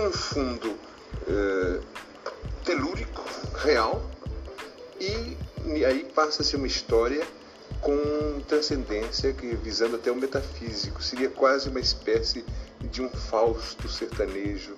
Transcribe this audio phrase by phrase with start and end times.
[0.00, 1.80] um fundo uh,
[2.64, 3.24] telúrico,
[3.56, 4.02] real,
[5.00, 5.36] e,
[5.84, 7.26] aí passa a ser uma história
[7.80, 11.02] com transcendência, que, visando até o metafísico.
[11.02, 12.44] Seria quase uma espécie
[12.80, 14.74] de um Fausto sertanejo.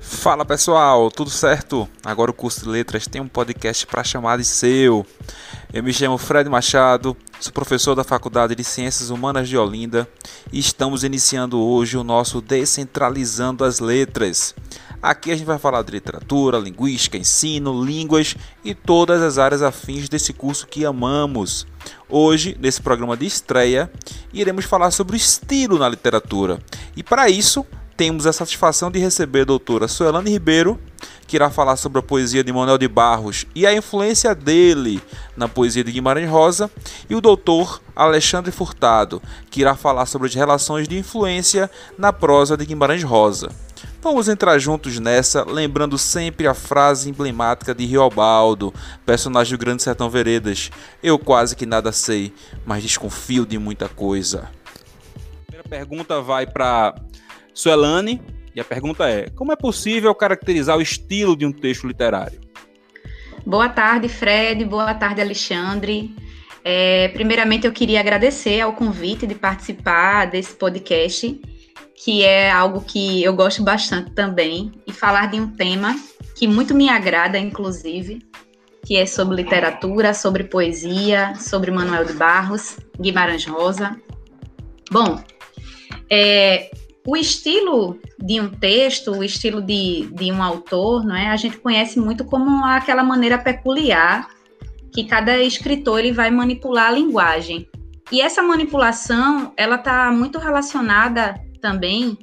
[0.00, 1.88] Fala pessoal, tudo certo?
[2.04, 5.06] Agora o curso de letras tem um podcast para chamar de seu.
[5.74, 10.08] Eu me chamo Fred Machado, sou professor da Faculdade de Ciências Humanas de Olinda
[10.52, 14.54] e estamos iniciando hoje o nosso Descentralizando as Letras.
[15.02, 20.08] Aqui a gente vai falar de literatura, linguística, ensino, línguas e todas as áreas afins
[20.08, 21.66] desse curso que amamos.
[22.08, 23.90] Hoje, nesse programa de estreia,
[24.32, 26.60] iremos falar sobre o estilo na literatura.
[26.96, 27.66] E para isso,
[27.96, 30.80] temos a satisfação de receber a doutora Suelane Ribeiro,
[31.26, 35.00] que irá falar sobre a poesia de Manuel de Barros e a influência dele
[35.36, 36.70] na poesia de Guimarães Rosa,
[37.08, 42.56] e o doutor Alexandre Furtado, que irá falar sobre as relações de influência na prosa
[42.56, 43.50] de Guimarães Rosa.
[44.02, 48.72] Vamos entrar juntos nessa, lembrando sempre a frase emblemática de Riobaldo,
[49.06, 50.70] personagem do Grande Sertão Veredas:
[51.02, 52.32] Eu quase que nada sei,
[52.66, 54.50] mas desconfio de muita coisa.
[55.16, 56.94] A primeira pergunta vai para
[57.54, 58.20] Suelane,
[58.54, 62.40] e a pergunta é: como é possível caracterizar o estilo de um texto literário?
[63.46, 64.64] Boa tarde, Fred.
[64.64, 66.14] Boa tarde, Alexandre.
[66.64, 71.40] É, primeiramente, eu queria agradecer ao convite de participar desse podcast
[72.04, 75.96] que é algo que eu gosto bastante também, e falar de um tema
[76.36, 78.18] que muito me agrada, inclusive,
[78.84, 83.98] que é sobre literatura, sobre poesia, sobre Manuel de Barros, Guimarães Rosa.
[84.90, 85.22] Bom,
[86.10, 86.70] é,
[87.06, 91.28] o estilo de um texto, o estilo de, de um autor, não é?
[91.28, 94.28] A gente conhece muito como aquela maneira peculiar
[94.92, 97.68] que cada escritor ele vai manipular a linguagem.
[98.10, 102.16] E essa manipulação, ela está muito relacionada também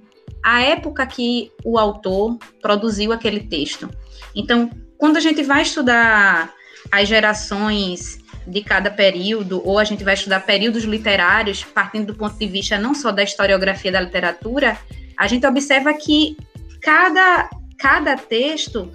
[0.43, 3.89] a época que o autor produziu aquele texto.
[4.35, 6.53] Então, quando a gente vai estudar
[6.91, 12.37] as gerações de cada período, ou a gente vai estudar períodos literários, partindo do ponto
[12.37, 14.77] de vista não só da historiografia da literatura,
[15.17, 16.35] a gente observa que
[16.81, 18.91] cada, cada texto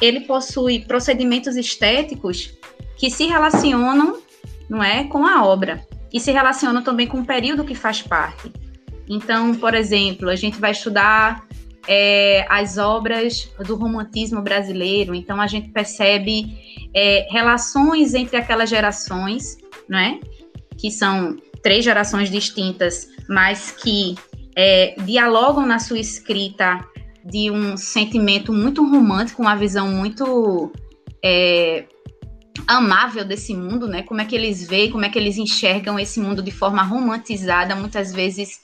[0.00, 2.52] ele possui procedimentos estéticos
[2.96, 4.20] que se relacionam,
[4.68, 8.52] não é, com a obra e se relacionam também com o período que faz parte.
[9.08, 11.46] Então, por exemplo, a gente vai estudar
[11.88, 19.56] é, as obras do romantismo brasileiro, então a gente percebe é, relações entre aquelas gerações,
[19.88, 20.20] não é?
[20.78, 24.14] Que são três gerações distintas, mas que
[24.56, 26.84] é, dialogam na sua escrita
[27.24, 30.72] de um sentimento muito romântico, uma visão muito
[31.24, 31.84] é,
[32.66, 34.02] amável desse mundo, né?
[34.02, 37.74] Como é que eles veem, como é que eles enxergam esse mundo de forma romantizada,
[37.74, 38.60] muitas vezes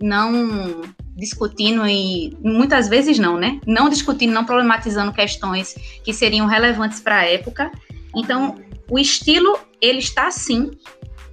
[0.00, 0.82] não
[1.20, 3.60] discutindo e muitas vezes não, né?
[3.66, 7.70] Não discutindo, não problematizando questões que seriam relevantes para a época.
[8.16, 8.56] Então,
[8.90, 10.70] o estilo ele está sim,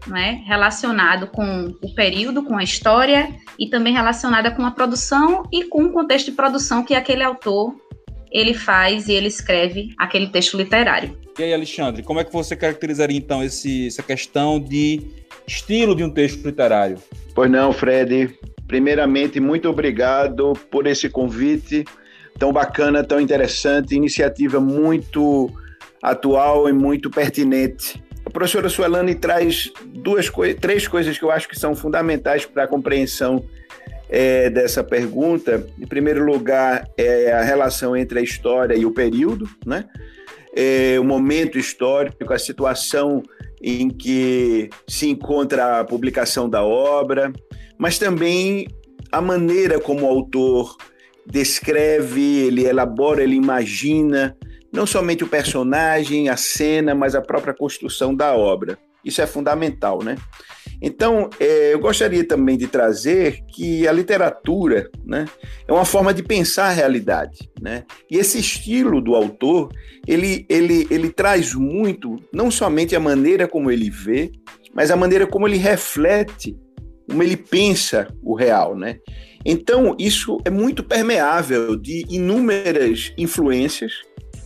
[0.05, 5.43] não é, relacionado com o período, com a história e também relacionada com a produção
[5.51, 7.75] e com o contexto de produção que aquele autor
[8.31, 11.17] ele faz e ele escreve aquele texto literário.
[11.39, 15.01] E aí, Alexandre, como é que você caracterizaria então esse, essa questão de
[15.47, 16.97] estilo de um texto literário?
[17.33, 18.37] Pois não, Fred.
[18.67, 21.85] Primeiramente, muito obrigado por esse convite
[22.37, 25.49] tão bacana, tão interessante, iniciativa muito
[26.01, 28.03] atual e muito pertinente.
[28.25, 30.29] A professora Suelane traz duas
[30.59, 33.43] três coisas que eu acho que são fundamentais para a compreensão
[34.09, 35.65] é, dessa pergunta.
[35.79, 39.85] Em primeiro lugar, é a relação entre a história e o período, né?
[40.53, 43.23] É, o momento histórico, a situação
[43.61, 47.31] em que se encontra a publicação da obra,
[47.77, 48.67] mas também
[49.11, 50.75] a maneira como o autor
[51.25, 54.35] descreve, ele elabora, ele imagina,
[54.71, 58.77] não somente o personagem, a cena, mas a própria construção da obra.
[59.03, 60.17] Isso é fundamental, né?
[60.81, 65.25] Então, é, eu gostaria também de trazer que a literatura né,
[65.67, 67.49] é uma forma de pensar a realidade.
[67.59, 67.83] Né?
[68.11, 69.71] E esse estilo do autor,
[70.05, 74.31] ele, ele, ele traz muito, não somente a maneira como ele vê,
[74.73, 76.55] mas a maneira como ele reflete
[77.07, 78.99] como ele pensa o real, né?
[79.45, 83.93] Então, isso é muito permeável de inúmeras influências.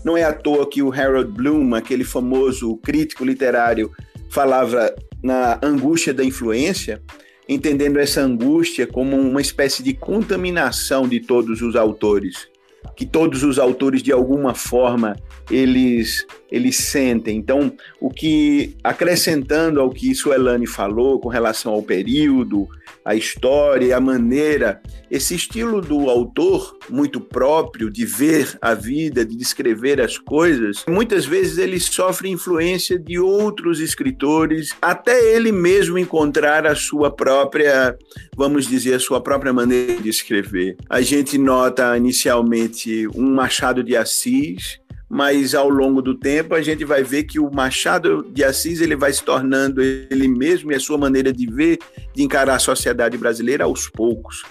[0.05, 3.91] Não é à toa que o Harold Bloom, aquele famoso crítico literário,
[4.29, 4.93] falava
[5.23, 7.01] na angústia da influência,
[7.47, 12.47] entendendo essa angústia como uma espécie de contaminação de todos os autores,
[12.95, 15.15] que todos os autores de alguma forma
[15.49, 17.37] eles eles sentem.
[17.37, 22.67] Então, o que acrescentando ao que Suelane falou com relação ao período,
[23.03, 29.35] a história, a maneira, esse estilo do autor muito próprio de ver a vida, de
[29.35, 36.67] descrever as coisas, muitas vezes ele sofre influência de outros escritores, até ele mesmo encontrar
[36.67, 37.97] a sua própria,
[38.35, 40.75] vamos dizer, a sua própria maneira de escrever.
[40.89, 44.79] A gente nota inicialmente um Machado de Assis,
[45.11, 48.95] mas ao longo do tempo a gente vai ver que o Machado de Assis ele
[48.95, 51.79] vai se tornando ele mesmo e a sua maneira de ver,
[52.15, 54.43] de encarar a sociedade brasileira aos poucos.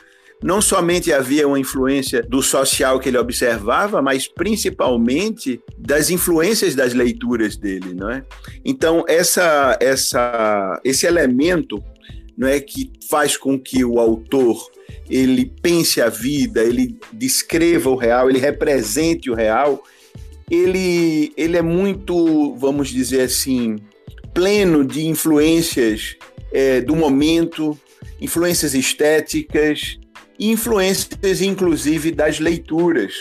[0.43, 6.93] Não somente havia uma influência do social que ele observava, mas principalmente das influências das
[6.93, 8.23] leituras dele, não é?
[8.63, 11.83] Então essa essa esse elemento
[12.37, 14.71] não é que faz com que o autor
[15.09, 19.83] ele pense a vida, ele descreva o real, ele represente o real,
[20.51, 23.77] ele, ele é muito, vamos dizer assim,
[24.35, 26.17] pleno de influências
[26.53, 27.79] é, do momento,
[28.21, 29.99] influências estéticas,
[30.39, 33.15] influências inclusive das leituras.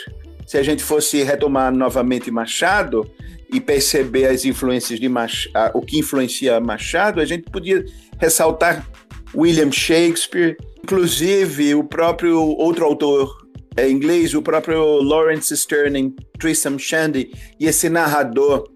[0.47, 3.09] Se a gente fosse retomar novamente Machado
[3.53, 7.85] e perceber as influências de Machado, o que influencia Machado, a gente podia
[8.17, 8.87] ressaltar
[9.35, 13.48] William Shakespeare, inclusive o próprio outro autor
[13.79, 18.69] é, inglês, o próprio Lawrence Stern em Tristram Shandy, e esse narrador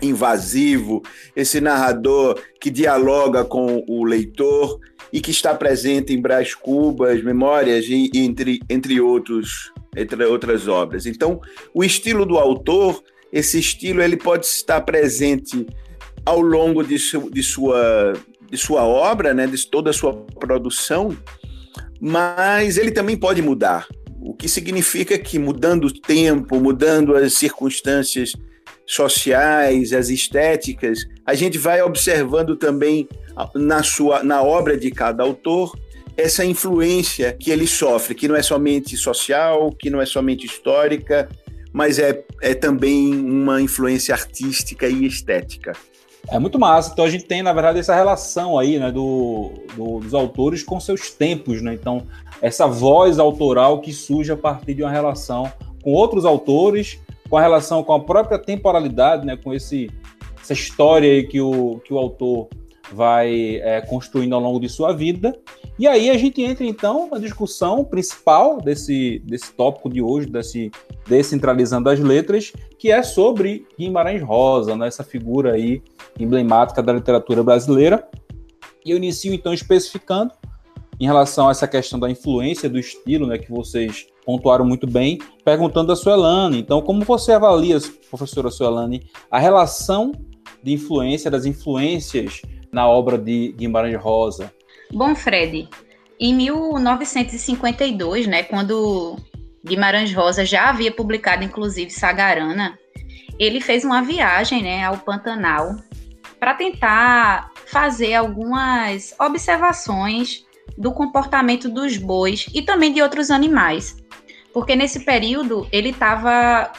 [0.00, 1.02] invasivo,
[1.34, 4.78] esse narrador que dialoga com o leitor
[5.12, 11.06] e que está presente em Brás Cubas, Memórias e entre, entre, outros, entre outras obras.
[11.06, 11.40] Então,
[11.74, 13.02] o estilo do autor,
[13.32, 15.66] esse estilo ele pode estar presente
[16.24, 18.12] ao longo de, su, de, sua,
[18.50, 21.16] de sua obra, né, de toda a sua produção,
[22.00, 23.86] mas ele também pode mudar.
[24.24, 28.32] O que significa que, mudando o tempo, mudando as circunstâncias
[28.86, 33.08] sociais, as estéticas, a gente vai observando também
[33.54, 35.76] na, sua, na obra de cada autor
[36.16, 41.28] essa influência que ele sofre, que não é somente social, que não é somente histórica,
[41.72, 45.72] mas é, é também uma influência artística e estética.
[46.28, 46.90] É muito massa.
[46.92, 50.78] Então a gente tem, na verdade, essa relação aí, né, do, do, dos autores com
[50.78, 51.74] seus tempos, né?
[51.74, 52.06] Então,
[52.40, 55.50] essa voz autoral que surge a partir de uma relação
[55.82, 59.90] com outros autores, com a relação com a própria temporalidade, né, com esse,
[60.40, 62.48] essa história aí que o, que o autor
[62.90, 65.38] vai é, construindo ao longo de sua vida.
[65.78, 70.70] E aí a gente entra então na discussão principal desse, desse tópico de hoje, desse
[71.06, 75.82] descentralizando as letras, que é sobre Guimarães Rosa, né, essa figura aí
[76.18, 78.06] emblemática da literatura brasileira.
[78.84, 80.32] E eu inicio então especificando
[81.00, 85.18] em relação a essa questão da influência do estilo, né, que vocês pontuaram muito bem,
[85.44, 86.60] perguntando a Suelane.
[86.60, 90.12] Então, como você avalia, professora Suelane, a relação
[90.62, 94.52] de influência, das influências na obra de Guimarães Rosa?
[94.90, 95.68] Bom, Fred,
[96.18, 99.16] em 1952, né, quando
[99.64, 102.78] Guimarães Rosa já havia publicado, inclusive, Sagarana,
[103.38, 105.76] ele fez uma viagem né, ao Pantanal
[106.40, 110.44] para tentar fazer algumas observações
[110.76, 113.96] do comportamento dos bois e também de outros animais.
[114.52, 116.72] Porque nesse período ele estava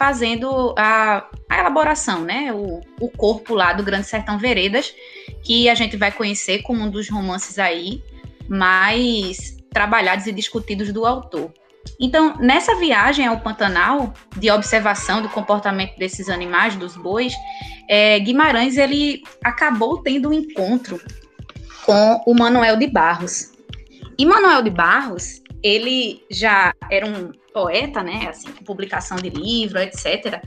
[0.00, 2.50] fazendo a, a, elaboração, né?
[2.54, 4.94] O, o corpo lá do Grande Sertão Veredas,
[5.42, 8.02] que a gente vai conhecer como um dos romances aí
[8.48, 11.52] mais trabalhados e discutidos do autor.
[12.00, 17.34] Então, nessa viagem ao Pantanal, de observação do comportamento desses animais, dos bois,
[17.86, 20.98] é, Guimarães ele acabou tendo um encontro
[21.84, 23.52] com o Manuel de Barros.
[24.18, 30.42] E Manuel de Barros, ele já era um poeta, né, assim, publicação de livro, etc.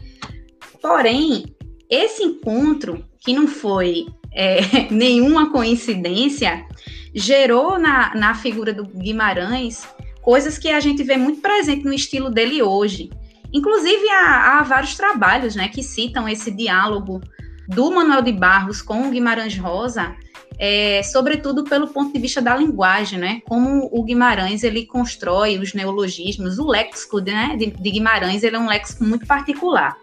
[0.82, 1.46] Porém,
[1.90, 4.60] esse encontro, que não foi é,
[4.92, 6.66] nenhuma coincidência,
[7.14, 9.88] gerou na, na figura do Guimarães
[10.22, 13.10] coisas que a gente vê muito presente no estilo dele hoje.
[13.52, 17.22] Inclusive, há, há vários trabalhos né, que citam esse diálogo
[17.68, 20.16] do Manuel de Barros com o Guimarães Rosa,
[20.58, 23.42] é, sobretudo pelo ponto de vista da linguagem, né?
[23.46, 28.60] Como o Guimarães ele constrói os neologismos, o léxico né, de, de Guimarães ele é
[28.60, 29.98] um léxico muito particular.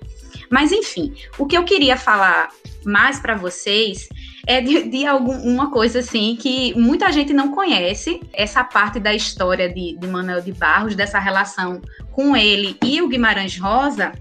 [0.50, 2.48] Mas enfim, o que eu queria falar
[2.84, 4.08] mais para vocês
[4.46, 9.68] é de, de alguma coisa assim que muita gente não conhece, essa parte da história
[9.68, 11.80] de, de Manuel de Barros, dessa relação
[12.10, 14.12] com ele e o Guimarães Rosa,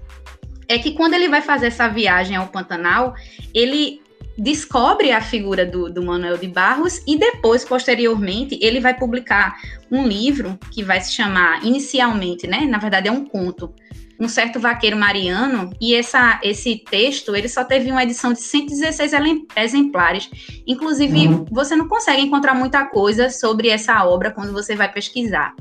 [0.68, 3.14] é que quando ele vai fazer essa viagem ao Pantanal,
[3.52, 4.00] ele
[4.40, 9.54] descobre a figura do, do, Manuel de Barros e depois, posteriormente, ele vai publicar
[9.90, 12.60] um livro que vai se chamar inicialmente, né?
[12.60, 13.72] Na verdade, é um conto
[14.18, 19.12] um certo vaqueiro mariano, e essa, esse texto ele só teve uma edição de 116
[19.56, 20.28] exemplares.
[20.66, 21.46] Inclusive, uhum.
[21.50, 25.54] você não consegue encontrar muita coisa sobre essa obra quando você vai pesquisar.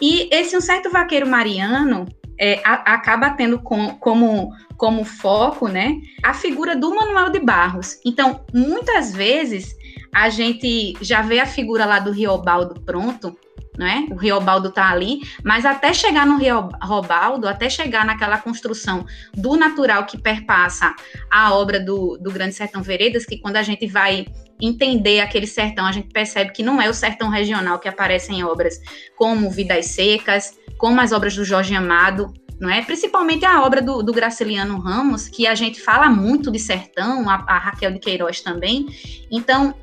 [0.00, 2.06] E esse Um Certo Vaqueiro Mariano
[2.38, 7.98] é, a, acaba tendo com, como, como foco né, a figura do Manuel de Barros.
[8.04, 9.76] Então, muitas vezes,
[10.12, 13.36] a gente já vê a figura lá do Riobaldo pronto,
[13.78, 14.06] né?
[14.10, 19.04] O Riobaldo está ali, mas até chegar no Riobaldo, até chegar naquela construção
[19.34, 20.94] do natural que perpassa
[21.30, 24.26] a obra do, do Grande Sertão Veredas, que quando a gente vai
[24.60, 28.42] entender aquele sertão, a gente percebe que não é o sertão regional que aparece em
[28.42, 28.80] obras
[29.16, 32.80] como Vidas Secas, como as obras do Jorge Amado, não é?
[32.82, 37.34] Principalmente a obra do, do Graciliano Ramos, que a gente fala muito de sertão, a,
[37.46, 38.86] a Raquel de Queiroz também.
[39.30, 39.74] Então,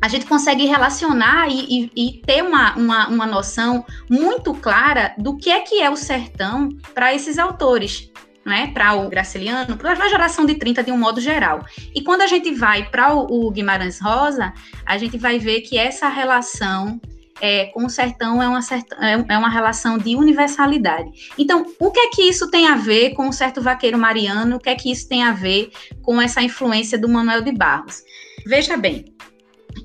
[0.00, 5.36] a gente consegue relacionar e, e, e ter uma, uma, uma, noção muito clara do
[5.36, 8.10] que é que é o sertão para esses autores,
[8.44, 8.70] né?
[8.72, 11.64] para o Graciliano, para a geração de 30 de um modo geral.
[11.94, 14.52] E quando a gente vai para o, o, Guimarães Rosa,
[14.84, 17.00] a gente vai ver que essa relação
[17.40, 21.10] é, com o sertão é uma, é, é uma relação de universalidade.
[21.38, 24.56] Então, o que é que isso tem a ver com o certo vaqueiro mariano?
[24.56, 25.70] O que é que isso tem a ver
[26.02, 28.02] com essa influência do Manuel de Barros?
[28.46, 29.04] Veja bem,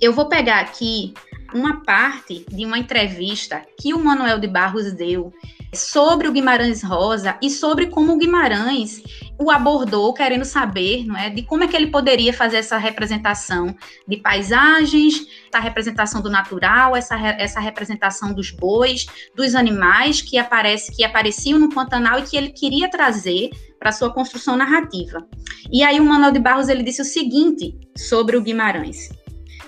[0.01, 1.13] eu vou pegar aqui
[1.53, 5.33] uma parte de uma entrevista que o Manuel de Barros deu
[5.73, 9.03] sobre o Guimarães Rosa e sobre como o Guimarães
[9.37, 13.73] o abordou, querendo saber não é, de como é que ele poderia fazer essa representação
[14.07, 19.05] de paisagens, essa representação do natural, essa, essa representação dos bois,
[19.35, 24.13] dos animais que, aparece, que apareciam no Pantanal e que ele queria trazer para sua
[24.13, 25.25] construção narrativa.
[25.71, 29.09] E aí o Manuel de Barros ele disse o seguinte sobre o Guimarães.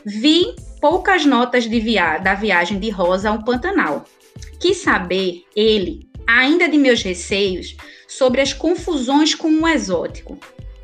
[0.06, 4.06] Vi poucas notas via da viagem de Rosa ao Pantanal.
[4.60, 7.76] Quis saber, ele, ainda de meus receios,
[8.08, 10.38] sobre as confusões com o exótico.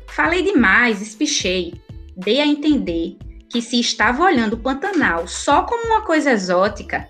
[0.06, 1.74] Falei demais, espichei.
[2.16, 3.16] Dei a entender
[3.50, 7.08] que se estava olhando o Pantanal só como uma coisa exótica,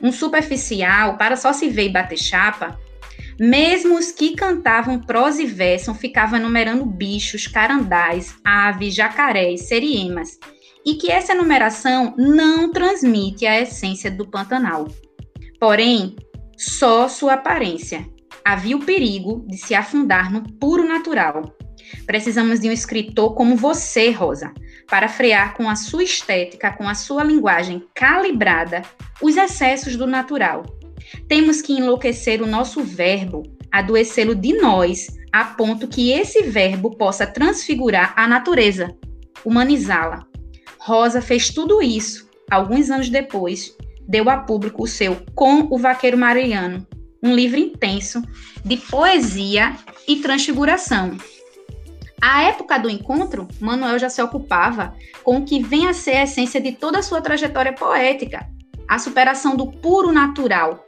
[0.00, 2.78] um superficial para só se ver e bater chapa,
[3.38, 10.38] mesmo os que cantavam prosa e verso ficavam enumerando bichos, carandás, aves, jacarés, seriemas,
[10.84, 14.88] e que essa enumeração não transmite a essência do Pantanal.
[15.58, 16.16] Porém,
[16.56, 18.06] só sua aparência.
[18.44, 21.54] Havia o perigo de se afundar no puro natural.
[22.06, 24.52] Precisamos de um escritor como você, Rosa,
[24.88, 28.82] para frear com a sua estética, com a sua linguagem calibrada,
[29.20, 30.64] os excessos do natural.
[31.28, 37.26] Temos que enlouquecer o nosso verbo, adoecê-lo de nós, a ponto que esse verbo possa
[37.26, 38.94] transfigurar a natureza,
[39.44, 40.29] humanizá-la.
[40.80, 43.76] Rosa fez tudo isso, alguns anos depois,
[44.08, 46.86] deu a público o seu Com o Vaqueiro Mariano,
[47.22, 48.22] um livro intenso
[48.64, 49.76] de poesia
[50.08, 51.18] e transfiguração.
[52.20, 56.22] À época do encontro, Manuel já se ocupava com o que vem a ser a
[56.24, 58.48] essência de toda a sua trajetória poética,
[58.88, 60.84] a superação do puro natural,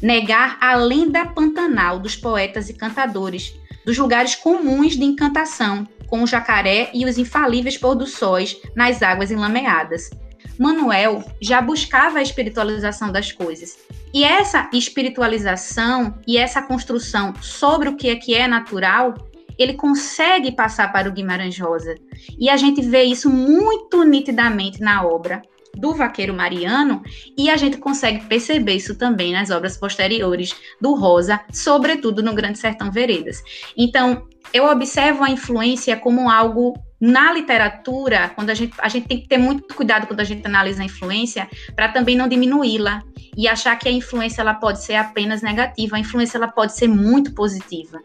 [0.00, 6.26] negar a lenda pantanal dos poetas e cantadores, dos lugares comuns de encantação, com o
[6.26, 10.10] jacaré e os infalíveis pôr-do-sóis nas águas enlameadas.
[10.58, 13.78] Manuel já buscava a espiritualização das coisas.
[14.12, 19.14] E essa espiritualização e essa construção sobre o que é que é natural,
[19.58, 21.94] ele consegue passar para o Guimarães Rosa.
[22.38, 25.42] E a gente vê isso muito nitidamente na obra
[25.76, 27.02] do Vaqueiro Mariano,
[27.36, 32.58] e a gente consegue perceber isso também nas obras posteriores do Rosa, sobretudo no Grande
[32.58, 33.42] Sertão Veredas.
[33.76, 39.20] Então, eu observo a influência como algo na literatura, quando a gente, a gente tem
[39.20, 43.02] que ter muito cuidado quando a gente analisa a influência, para também não diminuí-la
[43.36, 46.88] e achar que a influência ela pode ser apenas negativa, a influência ela pode ser
[46.88, 48.00] muito positiva.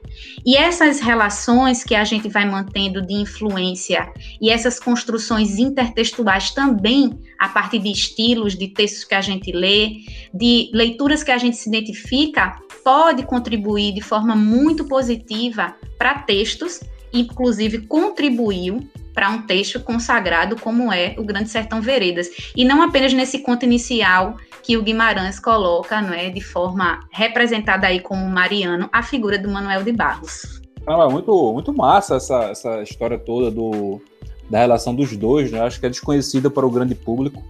[0.45, 4.11] E essas relações que a gente vai mantendo de influência
[4.41, 9.97] e essas construções intertextuais também, a partir de estilos, de textos que a gente lê,
[10.33, 16.81] de leituras que a gente se identifica, pode contribuir de forma muito positiva para textos
[17.13, 22.29] inclusive contribuiu para um texto consagrado como é o Grande Sertão Veredas.
[22.55, 27.87] E não apenas nesse conto inicial que o Guimarães coloca, não é, de forma representada
[27.87, 30.61] aí como Mariano, a figura do Manuel de Barros.
[30.85, 34.01] Ah, muito, muito massa essa, essa história toda do,
[34.49, 35.61] da relação dos dois, né?
[35.61, 37.43] Acho que é desconhecida para o grande público.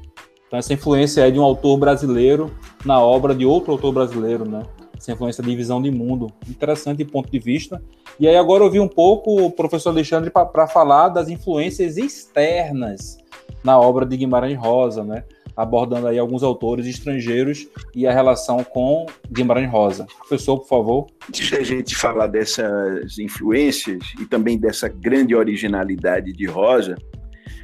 [0.47, 2.51] Então essa influência é de um autor brasileiro
[2.85, 4.63] na obra de outro autor brasileiro, né?
[5.01, 6.31] essa influência de visão de mundo.
[6.47, 7.81] Interessante ponto de vista.
[8.19, 13.17] E aí agora eu vi um pouco o professor Alexandre para falar das influências externas
[13.63, 15.23] na obra de Guimarães Rosa, né?
[15.61, 20.05] Abordando aí alguns autores estrangeiros e a relação com Guimarães Rosa.
[20.17, 21.07] Professor, por favor.
[21.27, 26.95] Antes da gente falar dessas influências e também dessa grande originalidade de Rosa,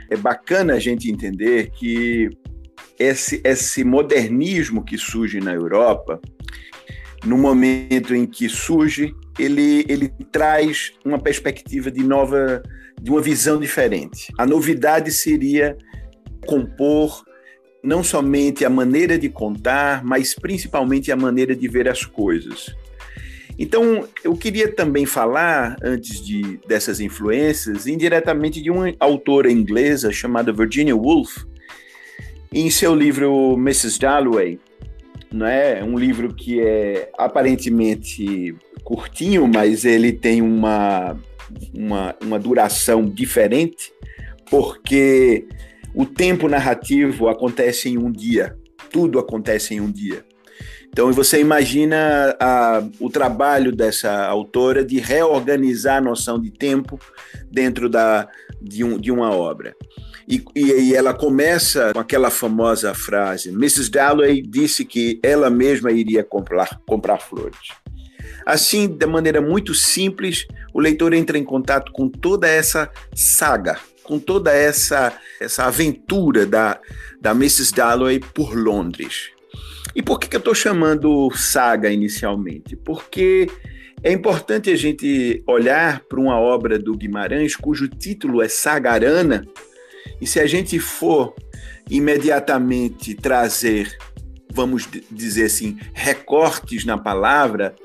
[0.10, 2.30] é bacana a gente entender que
[3.00, 6.20] esse, esse modernismo que surge na Europa,
[7.26, 12.62] no momento em que surge, ele, ele traz uma perspectiva de nova,
[13.02, 14.32] de uma visão diferente.
[14.38, 15.76] A novidade seria
[16.46, 17.24] compor
[17.84, 22.76] não somente a maneira de contar, mas principalmente a maneira de ver as coisas.
[23.60, 30.54] Então, eu queria também falar, antes de, dessas influências, indiretamente de uma autora inglesa chamada
[30.54, 31.46] Virginia Woolf,
[32.54, 34.00] em seu livro Mrs.
[34.00, 34.60] Dalloway,
[35.32, 41.18] não é um livro que é aparentemente curtinho, mas ele tem uma,
[41.74, 43.92] uma, uma duração diferente,
[44.50, 45.46] porque
[45.98, 48.56] o tempo narrativo acontece em um dia,
[48.92, 50.24] tudo acontece em um dia.
[50.90, 57.00] Então você imagina a, o trabalho dessa autora de reorganizar a noção de tempo
[57.52, 58.30] dentro da,
[58.62, 59.76] de, um, de uma obra.
[60.28, 63.90] E, e, ela começa com aquela famosa frase: Mrs.
[63.90, 67.72] Dalloway disse que ela mesma iria comprar, comprar flores.
[68.48, 74.18] Assim, de maneira muito simples, o leitor entra em contato com toda essa saga, com
[74.18, 76.80] toda essa, essa aventura da,
[77.20, 77.74] da Mrs.
[77.74, 79.32] Dalloway por Londres.
[79.94, 82.78] E por que, que eu estou chamando saga inicialmente?
[82.78, 83.50] Porque
[84.02, 89.46] é importante a gente olhar para uma obra do Guimarães cujo título é Sagarana,
[90.22, 91.36] e se a gente for
[91.90, 93.98] imediatamente trazer,
[94.54, 97.76] vamos dizer assim, recortes na palavra,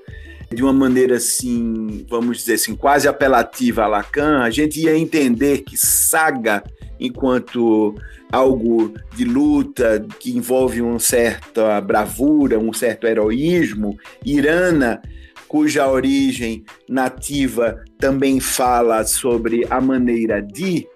[0.52, 5.62] de uma maneira assim, vamos dizer assim, quase apelativa a Lacan, a gente ia entender
[5.62, 6.62] que saga,
[7.00, 7.94] enquanto
[8.30, 15.02] algo de luta que envolve uma certa bravura, um certo heroísmo, Irana,
[15.48, 20.86] cuja origem nativa também fala sobre a maneira de,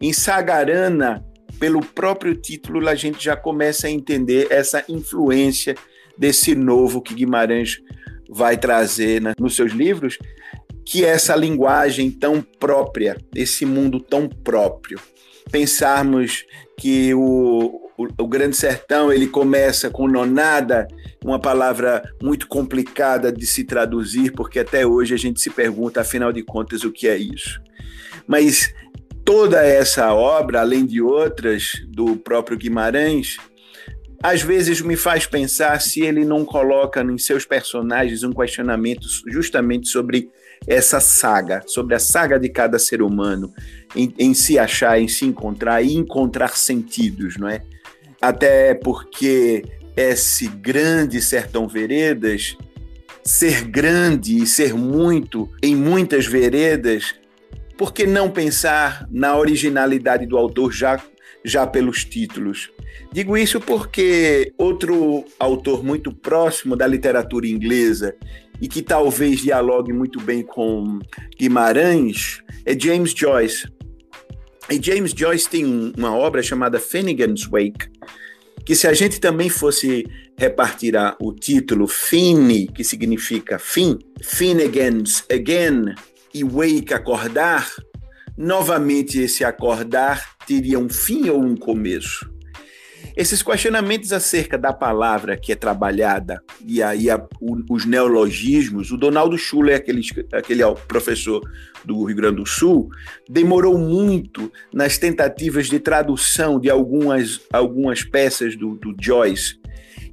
[0.00, 1.22] em Sagarana,
[1.60, 5.74] pelo próprio título, a gente já começa a entender essa influência
[6.16, 7.80] desse novo que Guimarães
[8.28, 10.18] vai trazer né, nos seus livros,
[10.84, 15.00] que é essa linguagem tão própria, esse mundo tão próprio.
[15.50, 16.44] Pensarmos
[16.76, 20.86] que o, o, o, Grande Sertão ele começa com nonada,
[21.24, 26.32] uma palavra muito complicada de se traduzir, porque até hoje a gente se pergunta, afinal
[26.32, 27.60] de contas, o que é isso.
[28.26, 28.72] Mas
[29.24, 33.36] toda essa obra, além de outras do próprio Guimarães,
[34.22, 39.88] às vezes me faz pensar se ele não coloca em seus personagens um questionamento justamente
[39.88, 40.30] sobre
[40.66, 43.52] essa saga, sobre a saga de cada ser humano,
[43.94, 47.62] em, em se achar, em se encontrar e encontrar sentidos, não é?
[48.20, 49.62] Até porque
[49.96, 52.56] esse grande Sertão Veredas,
[53.22, 57.14] ser grande e ser muito em muitas veredas,
[57.76, 61.00] por que não pensar na originalidade do autor já,
[61.50, 62.70] já pelos títulos?
[63.12, 68.14] Digo isso porque outro autor muito próximo da literatura inglesa
[68.60, 70.98] e que talvez dialogue muito bem com
[71.38, 73.66] Guimarães é James Joyce.
[74.70, 75.64] E James Joyce tem
[75.96, 77.88] uma obra chamada Finnegan's Wake,
[78.66, 80.06] que se a gente também fosse
[80.36, 85.94] repartir o título Fini, que significa fim, Finnegan's Again,
[86.34, 87.68] e wake, acordar,
[88.36, 92.26] novamente esse acordar teria um fim ou um começo?
[93.14, 98.96] Esses questionamentos acerca da palavra que é trabalhada e aí a, o, os neologismos, o
[98.96, 100.00] Donaldo Schuller, aquele,
[100.32, 101.42] aquele professor
[101.84, 102.88] do Rio Grande do Sul,
[103.28, 109.60] demorou muito nas tentativas de tradução de algumas, algumas peças do, do Joyce.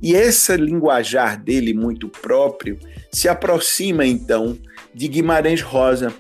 [0.02, 2.78] E esse linguajar dele muito próprio
[3.12, 4.58] se aproxima então
[4.94, 6.14] de Guimarães Rosa.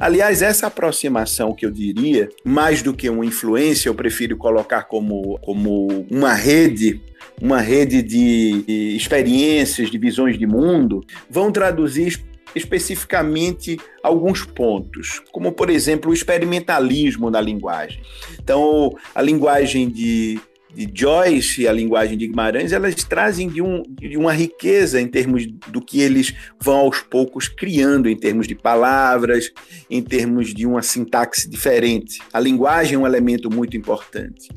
[0.00, 5.38] Aliás, essa aproximação que eu diria, mais do que uma influência, eu prefiro colocar como,
[5.40, 7.02] como uma rede
[7.40, 12.22] uma rede de experiências, de visões de mundo, vão traduzir
[12.54, 18.02] especificamente alguns pontos, como por exemplo o experimentalismo da linguagem.
[18.38, 20.40] Então, a linguagem de
[20.74, 25.06] de Joyce e a linguagem de Guimarães, elas trazem de, um, de uma riqueza em
[25.06, 29.52] termos do que eles vão aos poucos criando, em termos de palavras,
[29.88, 32.20] em termos de uma sintaxe diferente.
[32.32, 34.48] A linguagem é um elemento muito importante.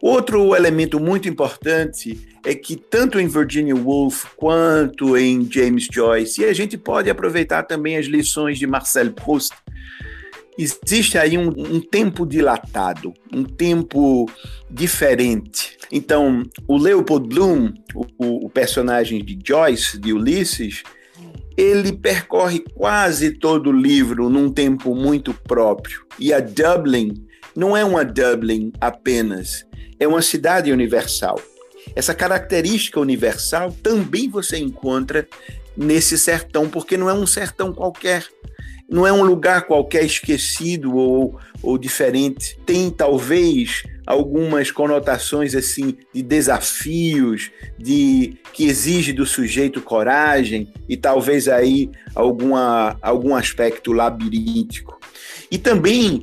[0.00, 6.44] Outro elemento muito importante é que tanto em Virginia Woolf quanto em James Joyce, e
[6.44, 9.54] a gente pode aproveitar também as lições de Marcel Proust,
[10.58, 14.28] existe aí um, um, tempo dilatado, um tempo
[14.68, 15.78] diferente.
[15.92, 20.82] Então, o Leopold Bloom, o, o personagem de Joyce, de Ulisses,
[21.56, 26.04] ele percorre quase todo o livro num tempo muito próprio.
[26.18, 27.14] E a Dublin
[27.54, 29.64] não é uma Dublin apenas,
[29.98, 31.40] é uma cidade universal.
[31.94, 35.26] Essa característica universal também você encontra
[35.76, 38.24] nesse sertão, porque não é um sertão qualquer,
[38.88, 42.58] não é um lugar qualquer esquecido ou, ou diferente.
[42.64, 51.46] Tem talvez algumas conotações assim de desafios, de que exige do sujeito coragem e talvez
[51.46, 54.97] aí alguma, algum aspecto labiríntico.
[55.50, 56.22] E também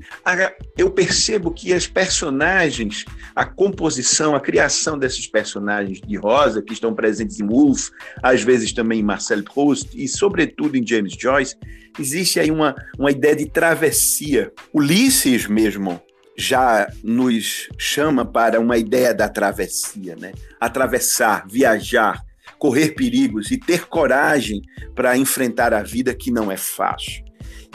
[0.78, 6.94] eu percebo que as personagens, a composição, a criação desses personagens de Rosa, que estão
[6.94, 7.90] presentes em Woolf,
[8.22, 11.56] às vezes também em Marcel Proust e, sobretudo, em James Joyce,
[12.00, 14.52] existe aí uma, uma ideia de travessia.
[14.74, 16.02] Ulisses mesmo
[16.38, 20.34] já nos chama para uma ideia da travessia, né?
[20.60, 22.22] Atravessar, viajar,
[22.60, 24.62] correr perigos e ter coragem
[24.94, 27.24] para enfrentar a vida que não é fácil.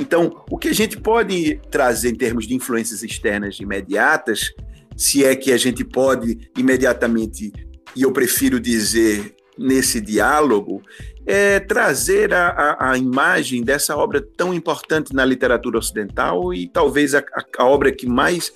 [0.01, 4.51] Então, o que a gente pode trazer em termos de influências externas imediatas,
[4.97, 7.53] se é que a gente pode imediatamente,
[7.95, 10.81] e eu prefiro dizer nesse diálogo,
[11.27, 17.15] é trazer a, a, a, imagem dessa obra tão importante na literatura ocidental e talvez
[17.15, 17.23] a,
[17.59, 18.51] a obra que mais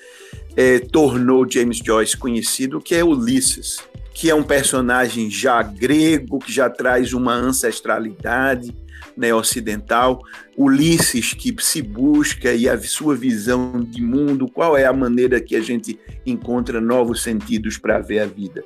[0.56, 3.76] é, tornou James Joyce conhecido, que é Ulisses,
[4.14, 8.74] que é um personagem já grego, que já traz uma ancestralidade,
[9.16, 10.20] né, ocidental,
[10.56, 15.56] Ulisses que se busca e a sua visão de mundo, qual é a maneira que
[15.56, 18.62] a gente encontra novos sentidos para ver a vida.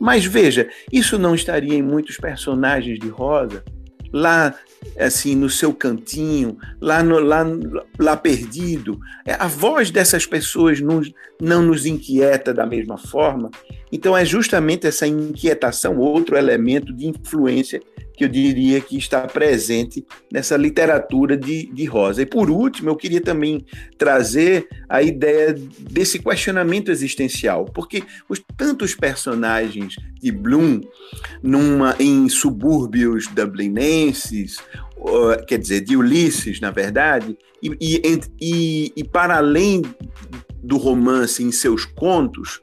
[0.00, 3.62] Mas veja, isso não estaria em muitos personagens de Rosa,
[4.12, 4.54] lá
[4.98, 7.44] assim no seu cantinho, lá, no, lá,
[7.98, 8.98] lá perdido.
[9.24, 11.02] É, a voz dessas pessoas não,
[11.40, 13.50] não nos inquieta da mesma forma.
[13.92, 17.80] Então é justamente essa inquietação outro elemento de influência
[18.18, 22.22] que eu diria que está presente nessa literatura de, de Rosa.
[22.22, 23.64] E por último, eu queria também
[23.96, 30.80] trazer a ideia desse questionamento existencial, porque os tantos personagens de Bloom
[31.40, 34.58] numa, em subúrbios dublinenses,
[35.46, 39.82] quer dizer, de Ulisses, na verdade, e, e, e, e para além
[40.60, 42.60] do romance em seus contos,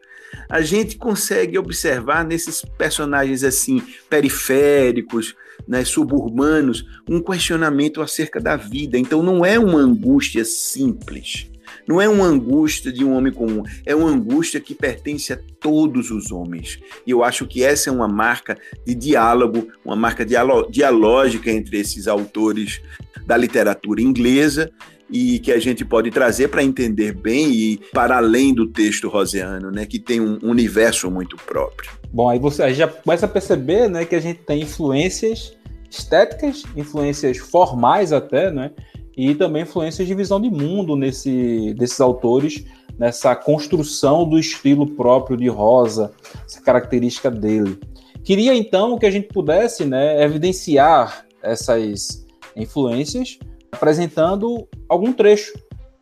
[0.50, 5.34] a gente consegue observar nesses personagens assim periféricos,
[5.68, 8.98] né, suburbanos, um questionamento acerca da vida.
[8.98, 11.50] Então não é uma angústia simples.
[11.88, 16.10] Não é uma angústia de um homem comum, é uma angústia que pertence a todos
[16.10, 16.80] os homens.
[17.06, 22.08] E eu acho que essa é uma marca de diálogo, uma marca dialógica entre esses
[22.08, 22.82] autores
[23.26, 24.72] da literatura inglesa
[25.10, 29.70] e que a gente pode trazer para entender bem e para além do texto roseano,
[29.72, 31.92] né, que tem um universo muito próprio.
[32.12, 35.55] Bom, aí você já começa a perceber, né, que a gente tem influências
[35.90, 38.72] estéticas, influências formais até, né,
[39.16, 42.66] e também influências de visão de mundo nesse, desses autores,
[42.98, 46.12] nessa construção do estilo próprio de Rosa,
[46.46, 47.80] essa característica dele.
[48.24, 53.38] Queria então que a gente pudesse, né, evidenciar essas influências
[53.76, 55.54] apresentando algum trecho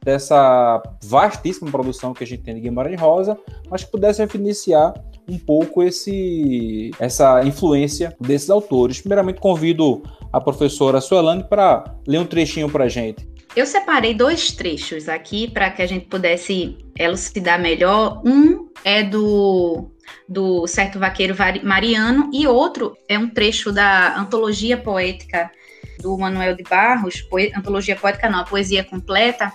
[0.04, 3.38] dessa vastíssima produção que a gente tem de Guimarães Rosa,
[3.70, 4.94] mas que pudesse evidenciar
[5.28, 9.00] um pouco esse, essa influência desses autores.
[9.00, 13.28] Primeiramente, convido a professora Suelane para ler um trechinho para a gente.
[13.56, 18.22] Eu separei dois trechos aqui para que a gente pudesse elucidar melhor.
[18.26, 19.92] Um é do,
[20.28, 25.52] do Certo Vaqueiro Mariano e outro é um trecho da antologia poética
[26.00, 29.54] do Manuel de Barros, antologia poética não, a poesia completa,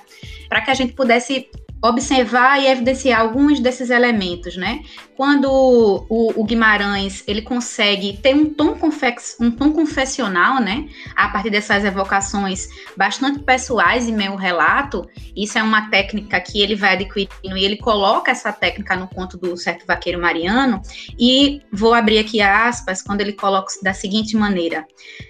[0.48, 1.50] para que a gente pudesse
[1.82, 4.82] observar e evidenciar alguns desses elementos, né?
[5.16, 10.88] Quando o, o, Guimarães ele consegue ter um tom, confex, um tom confessional, né?
[11.16, 16.74] A partir dessas evocações bastante pessoais em meu relato, isso é uma técnica que ele
[16.74, 20.80] vai adquirindo e ele coloca essa técnica no conto do certo vaqueiro Mariano
[21.18, 24.86] e vou abrir aqui aspas quando ele coloca da seguinte maneira: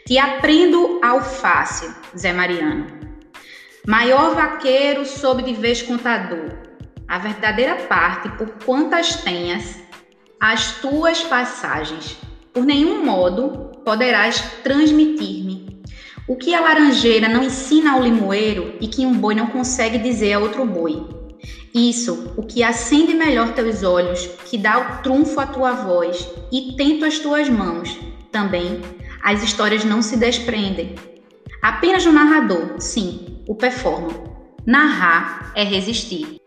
[0.06, 2.97] "Te aprendo ao fácil, Zé Mariano."
[3.88, 6.51] Maior vaqueiro sob de vez contador,
[7.09, 9.79] a verdadeira parte por quantas tenhas,
[10.38, 12.18] as tuas passagens,
[12.53, 15.81] por nenhum modo poderás transmitir-me.
[16.29, 20.35] O que a laranjeira não ensina ao limoeiro e que um boi não consegue dizer
[20.35, 21.03] a outro boi.
[21.74, 26.74] Isso, o que acende melhor teus olhos, que dá o trunfo à tua voz e
[26.77, 27.98] tento as tuas mãos.
[28.31, 28.83] Também,
[29.22, 30.94] as histórias não se desprendem.
[31.62, 34.12] Apenas o narrador, sim, o performa.
[34.64, 36.40] Narrar é resistir.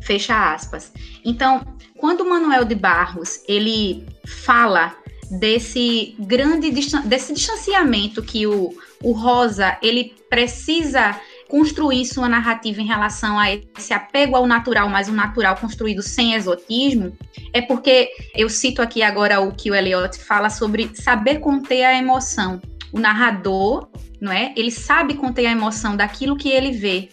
[0.00, 0.92] Fecha aspas.
[1.24, 1.64] Então,
[1.98, 4.96] quando Manuel de Barros ele fala
[5.30, 13.38] desse grande desse distanciamento que o, o Rosa ele precisa construir sua narrativa em relação
[13.38, 17.16] a esse apego ao natural, mas um natural construído sem exotismo,
[17.52, 21.96] é porque eu cito aqui agora o que o Eliot fala sobre saber conter a
[21.96, 22.60] emoção.
[22.92, 23.88] O narrador,
[24.20, 24.52] não é?
[24.56, 27.08] Ele sabe conter a emoção daquilo que ele vê.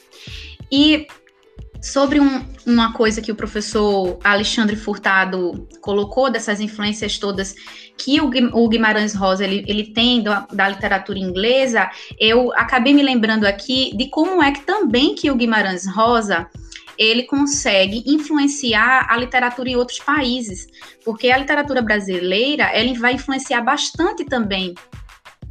[0.72, 1.08] E
[1.84, 7.54] sobre um, uma coisa que o professor Alexandre Furtado colocou dessas influências todas
[7.98, 13.46] que o, Guimarães Rosa ele, ele tem da, da, literatura inglesa, eu acabei me lembrando
[13.46, 16.50] aqui de como é que também que o Guimarães Rosa
[16.98, 20.68] ele consegue influenciar a literatura em outros países,
[21.04, 24.74] porque a literatura brasileira ela vai influenciar bastante também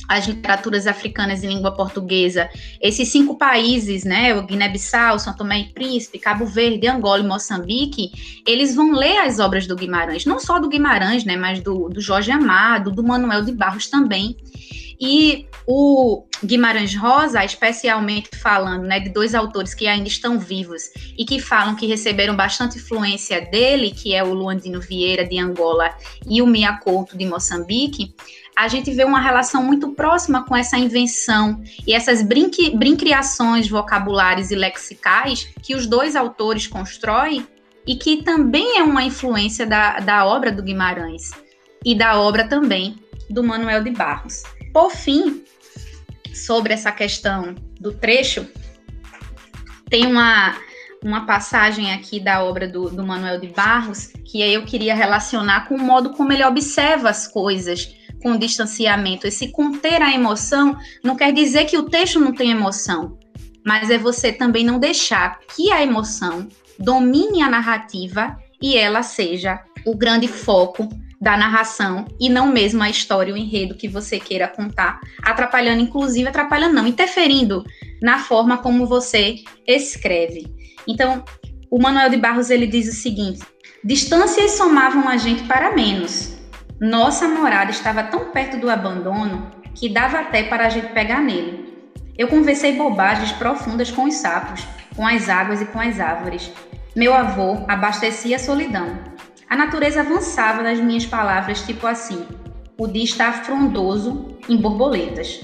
[0.08, 2.48] as literaturas africanas em língua portuguesa,
[2.80, 8.74] esses cinco países, né, Guiné-Bissau, São Tomé e Príncipe, Cabo Verde, Angola e Moçambique, eles
[8.74, 12.30] vão ler as obras do Guimarães, não só do Guimarães, né, mas do, do Jorge
[12.30, 14.36] Amado, do Manuel de Barros também.
[15.04, 21.24] E o Guimarães Rosa, especialmente falando né, de dois autores que ainda estão vivos e
[21.24, 25.92] que falam que receberam bastante influência dele, que é o Luandino Vieira de Angola
[26.28, 28.14] e o Mia Couto de Moçambique,
[28.56, 34.50] a gente vê uma relação muito próxima com essa invenção e essas brinque, brincriações vocabulares
[34.50, 37.46] e lexicais que os dois autores constroem
[37.86, 41.30] e que também é uma influência da, da obra do Guimarães
[41.84, 42.96] e da obra também
[43.28, 44.42] do Manuel de Barros.
[44.72, 45.42] Por fim,
[46.34, 48.46] sobre essa questão do trecho,
[49.88, 50.54] tem uma,
[51.02, 55.74] uma passagem aqui da obra do, do Manuel de Barros que eu queria relacionar com
[55.74, 59.26] o modo como ele observa as coisas com distanciamento.
[59.26, 63.18] Esse conter a emoção não quer dizer que o texto não tem emoção,
[63.64, 69.60] mas é você também não deixar que a emoção domine a narrativa e ela seja
[69.84, 70.88] o grande foco
[71.20, 76.28] da narração e não mesmo a história, o enredo que você queira contar, atrapalhando, inclusive
[76.28, 77.64] atrapalhando não, interferindo
[78.00, 80.52] na forma como você escreve.
[80.86, 81.24] Então,
[81.70, 83.40] o Manuel de Barros ele diz o seguinte:
[83.84, 86.31] distâncias somavam a gente para menos,
[86.82, 91.92] nossa morada estava tão perto do abandono que dava até para a gente pegar nele.
[92.18, 94.66] Eu conversei bobagens profundas com os sapos,
[94.96, 96.50] com as águas e com as árvores.
[96.96, 98.98] Meu avô abastecia a solidão.
[99.48, 102.26] A natureza avançava nas minhas palavras, tipo assim:
[102.76, 105.40] o dia está frondoso em borboletas.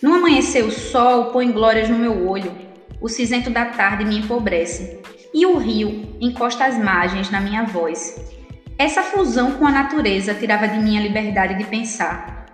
[0.00, 2.56] No amanhecer, o sol põe glórias no meu olho.
[3.00, 5.00] O cinzento da tarde me empobrece.
[5.34, 8.35] E o rio encosta as margens na minha voz.
[8.78, 12.44] Essa fusão com a natureza tirava de mim a liberdade de pensar.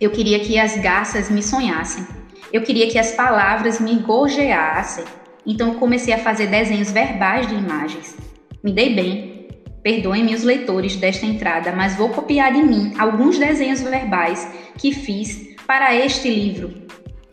[0.00, 2.04] Eu queria que as garças me sonhassem.
[2.52, 5.04] Eu queria que as palavras me gorjeassem.
[5.46, 8.16] Então comecei a fazer desenhos verbais de imagens.
[8.62, 9.48] Me dei bem.
[9.84, 15.56] Perdoem-me os leitores desta entrada, mas vou copiar de mim alguns desenhos verbais que fiz
[15.64, 16.72] para este livro.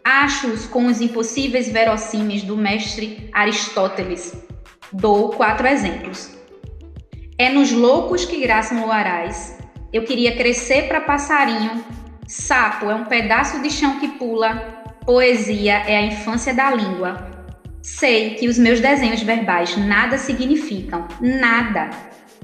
[0.04, 4.36] Acho-os com os impossíveis verossímeis do mestre Aristóteles.
[4.92, 6.38] Dou quatro exemplos.
[7.39, 9.58] É nos loucos que graçam luarais.
[9.93, 11.86] Eu queria crescer para passarinho.
[12.28, 14.84] Sapo é um pedaço de chão que pula.
[15.06, 17.32] Poesia é a infância da língua.
[17.82, 21.89] Sei que os meus desenhos verbais nada significam, nada.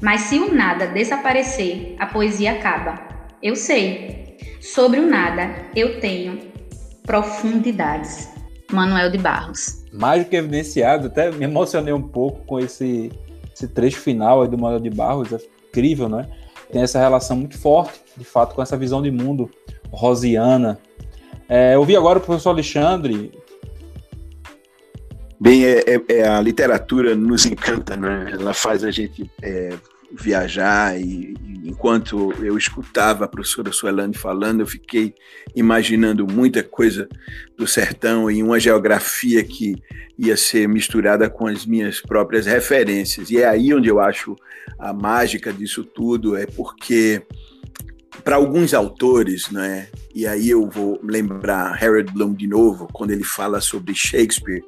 [0.02, 2.98] Mas se o nada desaparecer, a poesia acaba.
[3.44, 4.38] Eu sei.
[4.62, 6.40] Sobre o nada, eu tenho
[7.04, 8.30] profundidades.
[8.72, 9.84] Manuel de Barros.
[9.92, 13.12] Mais do que evidenciado, até me emocionei um pouco com esse
[13.56, 15.40] esse trecho final aí do Manuel de Barros é
[15.70, 16.28] incrível, né?
[16.70, 19.50] Tem essa relação muito forte, de fato, com essa visão de mundo
[19.92, 20.78] rosiana.
[21.48, 23.32] É, eu vi agora o professor Alexandre.
[25.40, 28.32] Bem, é, é, é a literatura nos encanta, né?
[28.34, 29.74] Ela faz a gente é,
[30.12, 35.14] viajar e, enquanto eu escutava a professora Suelane falando, eu fiquei
[35.56, 37.08] imaginando muita coisa
[37.58, 39.76] do sertão e uma geografia que
[40.18, 43.30] ia ser misturada com as minhas próprias referências.
[43.30, 44.36] E é aí onde eu acho
[44.78, 47.22] a mágica disso tudo, é porque
[48.24, 49.88] para alguns autores, né?
[50.14, 54.64] E aí eu vou lembrar Harold Bloom de novo, quando ele fala sobre Shakespeare,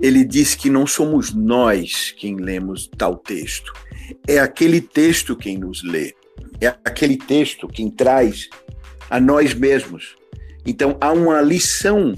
[0.00, 3.72] ele diz que não somos nós quem lemos tal texto,
[4.26, 6.14] é aquele texto quem nos lê,
[6.60, 8.48] é aquele texto quem traz
[9.08, 10.16] a nós mesmos.
[10.64, 12.14] Então há uma lição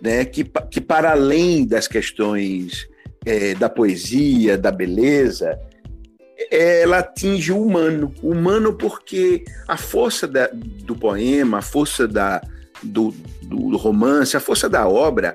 [0.00, 2.88] né, que, que para além das questões
[3.24, 5.58] é, da poesia, da beleza,
[6.50, 8.14] ela atinge o humano.
[8.22, 12.40] O humano porque a força da, do poema, a força da,
[12.82, 15.34] do, do romance, a força da obra,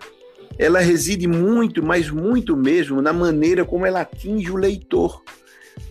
[0.58, 5.22] ela reside muito, mas muito mesmo, na maneira como ela atinge o leitor,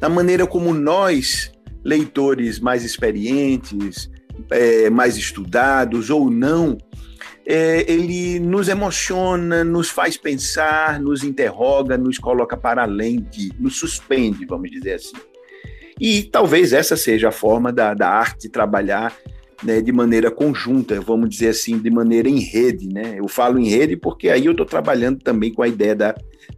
[0.01, 1.53] na maneira como nós,
[1.85, 4.11] leitores mais experientes,
[4.51, 6.77] é, mais estudados ou não,
[7.47, 13.79] é, ele nos emociona, nos faz pensar, nos interroga, nos coloca para além de, nos
[13.79, 15.16] suspende, vamos dizer assim.
[16.01, 19.16] E talvez essa seja a forma da, da arte trabalhar
[19.62, 22.88] né, de maneira conjunta, vamos dizer assim, de maneira em rede.
[22.88, 23.14] Né?
[23.18, 26.14] Eu falo em rede porque aí eu estou trabalhando também com a ideia da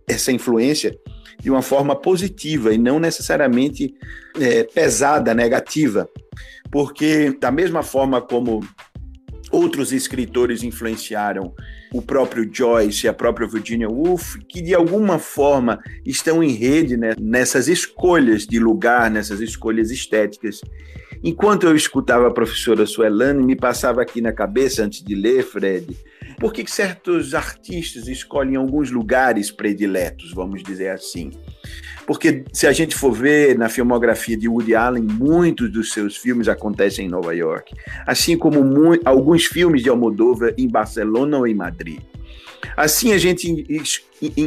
[0.09, 0.97] essa influência
[1.41, 3.95] de uma forma positiva e não necessariamente
[4.41, 6.09] é, pesada, negativa.
[6.71, 8.61] Porque, da mesma forma como
[9.51, 11.55] outros escritores influenciaram
[11.93, 16.97] o próprio Joyce e a própria Virginia Woolf, que de alguma forma estão em rede
[16.97, 20.61] né, nessas escolhas de lugar, nessas escolhas estéticas.
[21.23, 25.97] Enquanto eu escutava a professora Suelane, me passava aqui na cabeça, antes de ler, Fred,
[26.39, 31.31] por que certos artistas escolhem alguns lugares prediletos, vamos dizer assim?
[32.07, 36.47] Porque se a gente for ver na filmografia de Woody Allen, muitos dos seus filmes
[36.47, 37.75] acontecem em Nova York,
[38.07, 38.61] assim como
[39.05, 42.01] alguns filmes de Almodóvar em Barcelona ou em Madrid.
[42.77, 43.67] Assim a gente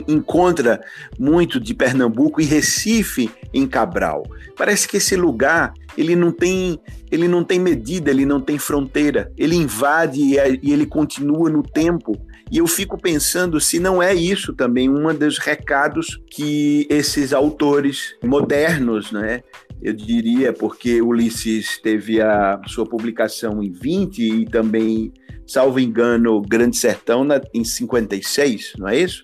[0.08, 0.82] encontra
[1.18, 4.24] muito de Pernambuco e Recife em Cabral.
[4.56, 6.80] Parece que esse lugar ele não tem
[7.12, 9.32] ele não tem medida, ele não tem fronteira.
[9.38, 12.16] Ele invade e ele continua no tempo.
[12.52, 18.16] E eu fico pensando se não é isso também um dos recados que esses autores
[18.24, 19.42] modernos, né,
[19.82, 25.14] eu diria, porque Ulisses teve a sua publicação em 20 e também,
[25.48, 29.22] salvo engano, Grande Sertão na, em 56, não é isso?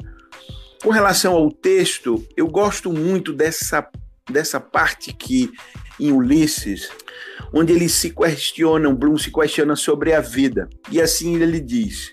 [0.84, 3.88] Com relação ao texto, eu gosto muito dessa,
[4.30, 5.52] dessa parte que
[6.00, 6.90] em Ulisses,
[7.54, 10.70] onde ele se questiona, o Bloom se questiona sobre a vida.
[10.92, 12.12] E assim ele diz: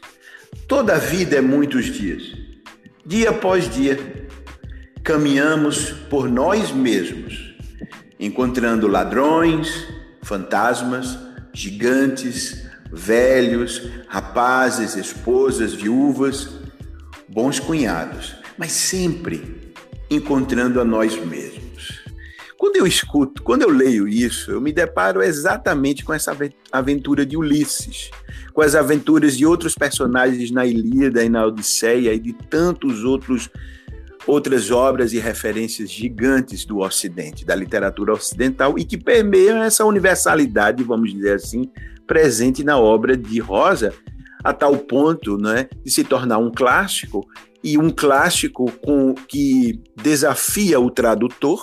[0.68, 2.22] toda a vida é muitos dias,
[3.04, 4.28] dia após dia,
[5.02, 7.54] caminhamos por nós mesmos,
[8.20, 9.88] encontrando ladrões,
[10.22, 11.18] fantasmas,
[11.52, 16.50] gigantes, velhos, rapazes, esposas, viúvas,
[17.26, 19.72] bons cunhados, mas sempre
[20.10, 21.61] encontrando a nós mesmos.
[22.62, 26.32] Quando eu escuto, quando eu leio isso, eu me deparo exatamente com essa
[26.70, 28.08] aventura de Ulisses,
[28.54, 33.50] com as aventuras de outros personagens na Ilíada e na Odisseia e de tantos outros
[34.28, 40.84] outras obras e referências gigantes do Ocidente, da literatura ocidental e que permeiam essa universalidade,
[40.84, 41.68] vamos dizer assim,
[42.06, 43.92] presente na obra de Rosa,
[44.44, 47.26] a tal ponto, né, de se tornar um clássico
[47.64, 51.60] e um clássico com que desafia o tradutor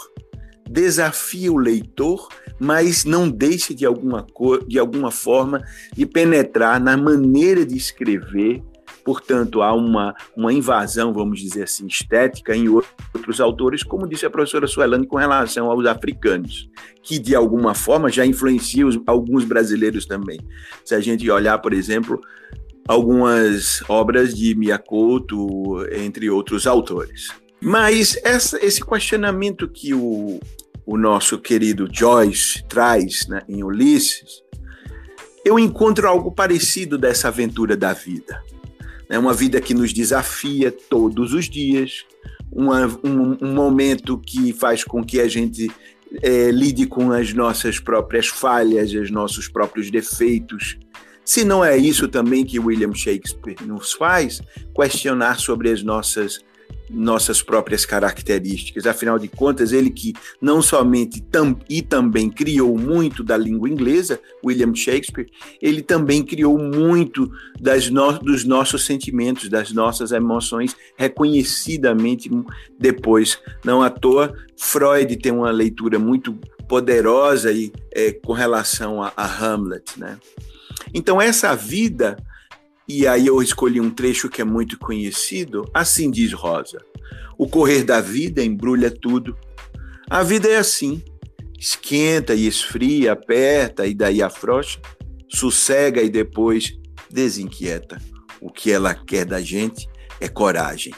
[0.69, 2.27] desafie o leitor,
[2.59, 8.61] mas não deixe de alguma, cor, de alguma forma de penetrar na maneira de escrever.
[9.03, 14.29] Portanto, há uma, uma invasão, vamos dizer assim, estética em outros autores, como disse a
[14.29, 16.69] professora Suelane com relação aos africanos,
[17.01, 20.39] que de alguma forma já influenciam alguns brasileiros também.
[20.85, 22.21] Se a gente olhar, por exemplo,
[22.87, 27.29] algumas obras de Miyakoto, entre outros autores.
[27.61, 30.39] Mas essa, esse questionamento que o,
[30.85, 34.41] o nosso querido Joyce traz né, em Ulisses,
[35.43, 38.41] eu encontro algo parecido dessa aventura da vida.
[39.09, 42.05] É uma vida que nos desafia todos os dias,
[42.51, 45.69] uma, um, um, momento que faz com que a gente
[46.21, 50.77] é, lide com as nossas próprias falhas, os nossos próprios defeitos.
[51.25, 54.41] Se não é isso também que William Shakespeare nos faz,
[54.75, 56.39] questionar sobre as nossas
[56.89, 58.85] nossas próprias características.
[58.85, 64.19] Afinal de contas, ele que não somente tam, e também criou muito da língua inglesa,
[64.43, 65.29] William Shakespeare,
[65.61, 72.29] ele também criou muito das no, dos nossos sentimentos, das nossas emoções, reconhecidamente
[72.79, 73.39] depois.
[73.63, 79.25] Não à toa, Freud tem uma leitura muito poderosa e, é, com relação a, a
[79.25, 79.97] Hamlet.
[79.97, 80.17] Né?
[80.93, 82.17] Então, essa vida
[82.89, 85.69] e aí eu escolhi um trecho que é muito conhecido.
[85.71, 86.83] Assim diz Rosa:
[87.37, 89.37] O correr da vida embrulha tudo.
[90.09, 91.03] A vida é assim:
[91.59, 94.79] esquenta e esfria, aperta e daí afrouxa,
[95.27, 96.79] sossega e depois
[97.11, 98.01] desinquieta.
[98.41, 99.87] O que ela quer da gente
[100.19, 100.93] é coragem.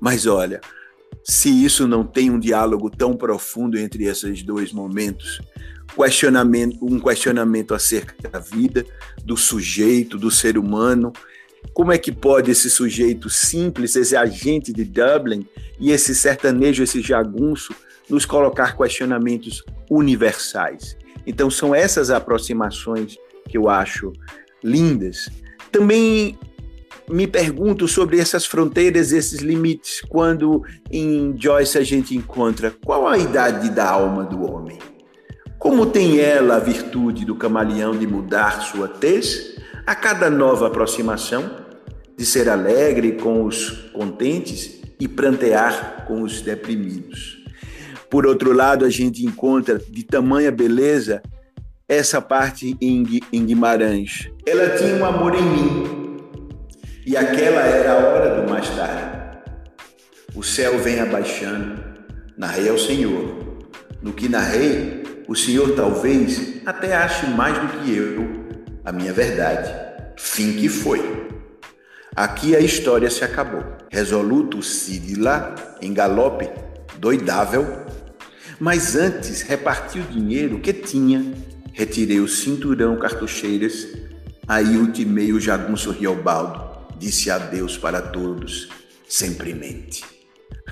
[0.00, 0.62] Mas olha,
[1.22, 5.42] se isso não tem um diálogo tão profundo entre esses dois momentos,
[5.98, 8.86] questionamento, um questionamento acerca da vida,
[9.24, 11.12] do sujeito, do ser humano.
[11.74, 15.44] Como é que pode esse sujeito simples, esse agente de Dublin
[15.80, 17.74] e esse sertanejo, esse jagunço,
[18.08, 20.96] nos colocar questionamentos universais?
[21.26, 23.16] Então, são essas aproximações
[23.48, 24.12] que eu acho
[24.62, 25.28] lindas.
[25.72, 26.38] Também
[27.10, 33.18] me pergunto sobre essas fronteiras, esses limites, quando em Joyce a gente encontra qual a
[33.18, 34.78] idade da alma do homem.
[35.58, 39.56] Como tem ela a virtude do camaleão de mudar sua tez
[39.86, 41.66] a cada nova aproximação,
[42.16, 47.38] de ser alegre com os contentes e prantear com os deprimidos.
[48.10, 51.22] Por outro lado, a gente encontra de tamanha beleza
[51.88, 53.02] essa parte em
[53.44, 54.30] Guimarães.
[54.46, 56.16] Ela tinha um amor em mim,
[57.06, 59.38] e aquela era a hora do mais tarde.
[60.34, 61.82] O céu vem abaixando,
[62.36, 63.38] narrei ao Senhor.
[64.02, 64.97] No que narrei,
[65.28, 68.48] o Senhor talvez até ache mais do que eu
[68.82, 69.70] a minha verdade.
[70.16, 71.28] Fim que foi.
[72.16, 73.62] Aqui a história se acabou.
[73.90, 76.48] Resoluto Sidila, em galope,
[76.98, 77.84] doidável,
[78.58, 81.22] mas antes reparti o dinheiro que tinha,
[81.74, 83.86] retirei o cinturão cartucheiras,
[84.48, 88.68] aí ultimei o jagunço Riobaldo, disse adeus para todos,
[89.06, 90.17] sempremente.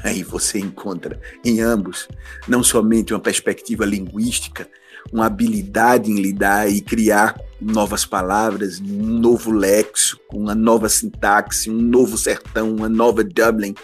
[0.06, 2.06] Aí você encontra em ambos
[2.46, 4.68] não somente uma perspectiva linguística,
[5.12, 11.80] uma habilidade em lidar e criar novas palavras, um novo lexo, uma nova sintaxe, um
[11.80, 13.74] novo sertão, uma nova Dublin.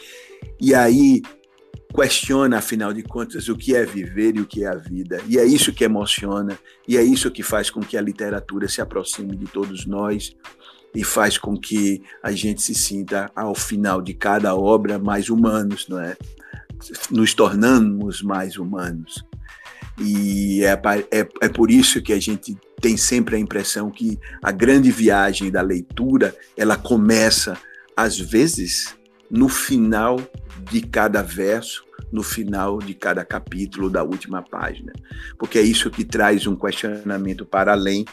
[0.60, 1.22] E aí
[1.92, 5.20] questiona, afinal de contas, o que é viver e o que é a vida.
[5.26, 6.56] E é isso que emociona,
[6.86, 10.36] e é isso que faz com que a literatura se aproxime de todos nós
[10.94, 15.86] e faz com que a gente se sinta, ao final de cada obra, mais humanos,
[15.88, 16.16] não é?
[17.10, 19.24] Nos tornamos mais humanos.
[19.98, 20.72] E é,
[21.10, 25.50] é, é por isso que a gente tem sempre a impressão que a grande viagem
[25.50, 27.56] da leitura ela começa,
[27.96, 28.96] às vezes,
[29.30, 30.20] no final
[30.70, 34.92] de cada verso, no final de cada capítulo da última página.
[35.38, 38.04] Porque é isso que traz um questionamento para além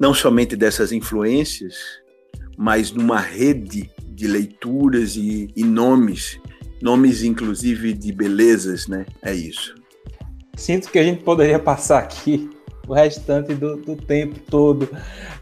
[0.00, 1.76] não somente dessas influências,
[2.56, 6.40] mas numa rede de leituras e, e nomes,
[6.80, 9.04] nomes inclusive de belezas, né?
[9.22, 9.74] É isso.
[10.56, 12.48] Sinto que a gente poderia passar aqui
[12.88, 14.88] o restante do, do tempo todo,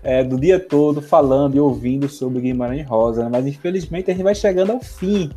[0.03, 3.29] é, do dia todo, falando e ouvindo sobre Guimarães Rosa, né?
[3.31, 5.31] mas infelizmente a gente vai chegando ao fim.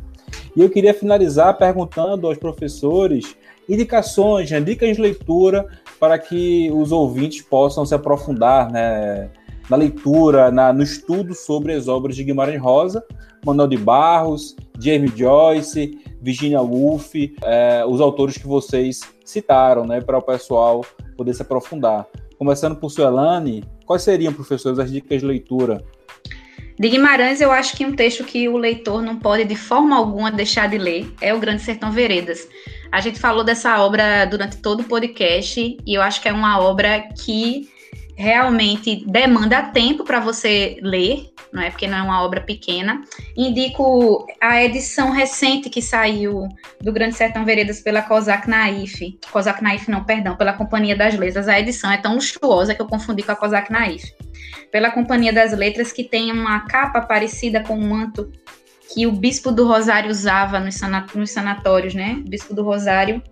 [0.56, 3.36] E eu queria finalizar perguntando aos professores
[3.68, 5.66] indicações, né, dicas de leitura
[6.02, 9.30] para que os ouvintes possam se aprofundar né,
[9.70, 13.04] na leitura, na, no estudo sobre as obras de Guimarães Rosa,
[13.46, 20.18] Manuel de Barros, James Joyce, Virginia Woolf, é, os autores que vocês citaram, né, para
[20.18, 20.84] o pessoal
[21.16, 22.08] poder se aprofundar.
[22.36, 25.84] Começando por Suelane, quais seriam, professores, as dicas de leitura?
[26.78, 30.30] De Guimarães, eu acho que um texto que o leitor não pode de forma alguma
[30.30, 32.48] deixar de ler é O Grande Sertão Veredas.
[32.90, 36.60] A gente falou dessa obra durante todo o podcast e eu acho que é uma
[36.60, 37.70] obra que
[38.16, 41.70] realmente demanda tempo para você ler, não é?
[41.70, 43.02] Porque não é uma obra pequena.
[43.36, 46.48] Indico a edição recente que saiu
[46.80, 49.18] do Grande Sertão Veredas pela Cosac Naif.
[49.30, 51.48] Cosac Naif não, perdão, pela Companhia das Letras.
[51.48, 54.12] A edição é tão luxuosa que eu confundi com a Cosac Naif.
[54.70, 58.30] Pela Companhia das Letras que tem uma capa parecida com um manto
[58.94, 60.74] que o bispo do Rosário usava nos,
[61.30, 62.16] sanatórios, né?
[62.18, 63.22] O bispo do Rosário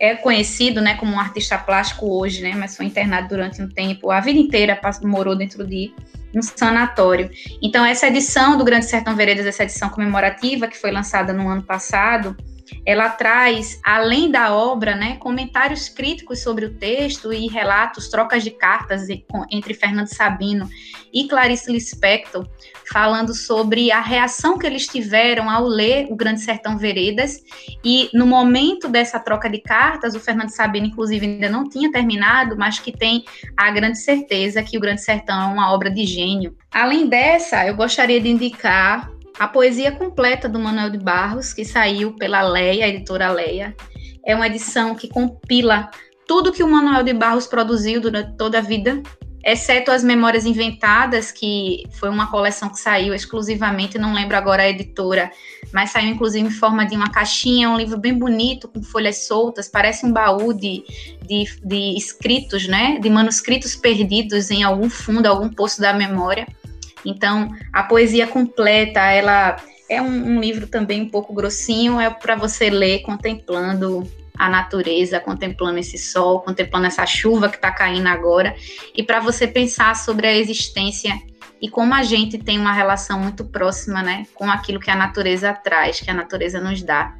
[0.00, 2.54] é conhecido, né, como um artista plástico hoje, né?
[2.56, 5.92] Mas foi internado durante um tempo, a vida inteira morou dentro de
[6.34, 7.30] um sanatório.
[7.62, 11.62] Então, essa edição do Grande Sertão Veredas, essa edição comemorativa que foi lançada no ano
[11.62, 12.36] passado,
[12.84, 18.50] ela traz, além da obra, né, comentários críticos sobre o texto e relatos, trocas de
[18.50, 19.08] cartas
[19.50, 20.68] entre Fernando Sabino
[21.12, 22.46] e Clarice Lispector,
[22.90, 27.42] falando sobre a reação que eles tiveram ao ler O Grande Sertão Veredas.
[27.84, 32.56] E no momento dessa troca de cartas, o Fernando Sabino, inclusive, ainda não tinha terminado,
[32.56, 33.24] mas que tem
[33.56, 36.56] a grande certeza que O Grande Sertão é uma obra de gênio.
[36.70, 39.10] Além dessa, eu gostaria de indicar
[39.40, 43.74] a poesia completa do Manuel de Barros, que saiu pela Leia, a editora Leia,
[44.22, 45.90] é uma edição que compila
[46.28, 49.02] tudo que o Manuel de Barros produziu durante toda a vida,
[49.42, 54.68] exceto as Memórias Inventadas, que foi uma coleção que saiu exclusivamente, não lembro agora a
[54.68, 55.30] editora,
[55.72, 59.70] mas saiu inclusive em forma de uma caixinha, um livro bem bonito, com folhas soltas,
[59.70, 60.84] parece um baú de,
[61.26, 66.46] de, de escritos, né, de manuscritos perdidos em algum fundo, algum poço da memória.
[67.04, 69.56] Então, a poesia completa, ela
[69.88, 75.20] é um, um livro também um pouco grossinho, é para você ler contemplando a natureza,
[75.20, 78.54] contemplando esse sol, contemplando essa chuva que está caindo agora,
[78.96, 81.14] e para você pensar sobre a existência
[81.60, 85.52] e como a gente tem uma relação muito próxima, né, com aquilo que a natureza
[85.52, 87.14] traz, que a natureza nos dá.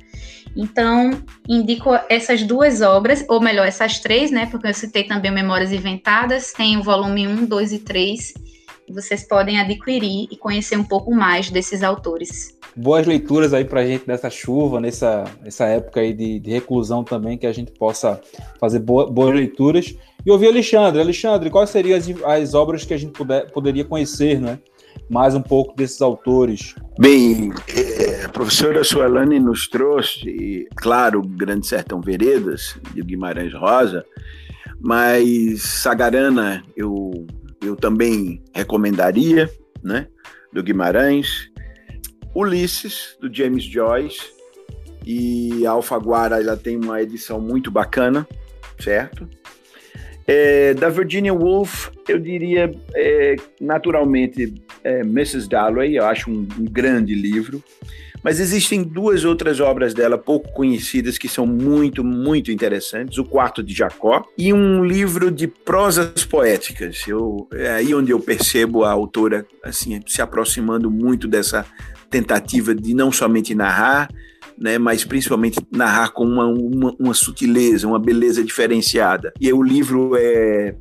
[0.57, 5.73] Então, indico essas duas obras, ou melhor, essas três, né, porque eu citei também Memórias
[5.73, 8.35] Inventadas, tem o volume 1, 2 e 3,
[8.93, 12.59] vocês podem adquirir e conhecer um pouco mais desses autores.
[12.77, 17.03] Boas leituras aí para a gente nessa chuva, nessa, nessa época aí de, de reclusão
[17.03, 18.21] também, que a gente possa
[18.59, 19.95] fazer boa, boas leituras.
[20.25, 21.01] E ouvir Alexandre.
[21.01, 24.59] Alexandre, quais seriam as, as obras que a gente puder, poderia conhecer, né?
[25.09, 26.75] Mais um pouco desses autores.
[26.99, 34.05] Bem, é, a professora Suelane nos trouxe, claro, Grande Sertão Veredas, de Guimarães Rosa,
[34.81, 37.27] mas Sagarana eu,
[37.61, 39.51] eu também recomendaria,
[39.83, 40.07] né?
[40.53, 41.51] Do Guimarães.
[42.35, 44.33] Ulisses, do James Joyce.
[45.05, 48.27] E a Alfaguara ela tem uma edição muito bacana,
[48.79, 49.29] certo?
[50.27, 55.49] É, da Virginia Woolf, eu diria é, naturalmente é, Mrs.
[55.49, 57.63] Dalloway, eu acho um, um, grande livro.
[58.23, 63.63] Mas existem duas outras obras dela pouco conhecidas que são muito, muito interessantes: O Quarto
[63.63, 67.03] de Jacó e um livro de prosas poéticas.
[67.07, 71.65] Eu, é aí onde eu percebo a autora assim se aproximando muito dessa
[72.11, 74.09] tentativa de não somente narrar,
[74.59, 79.33] né, mas principalmente narrar com uma, uma, uma sutileza, uma beleza diferenciada.
[79.41, 80.75] E o livro é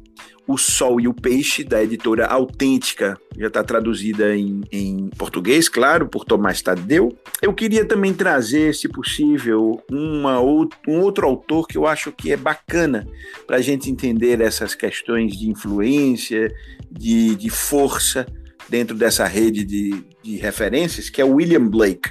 [0.50, 6.08] o Sol e o Peixe, da editora Autêntica, já está traduzida em, em, português, claro,
[6.08, 7.16] por Tomás Tadeu.
[7.40, 12.36] Eu queria também trazer, se possível, uma, um outro autor que eu acho que é
[12.36, 13.08] bacana
[13.46, 16.52] para a gente entender essas questões de influência,
[16.90, 18.26] de, de força
[18.68, 22.10] dentro dessa rede de, de referências, que é William Blake.